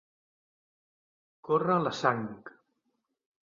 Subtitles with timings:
[1.49, 2.27] Córrer la sang.